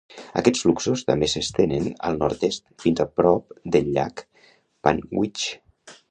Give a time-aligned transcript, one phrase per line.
[0.39, 4.23] Aquests fluxos també s'estenen al nord-est, fins a prop del llac
[4.89, 5.45] Panguitch.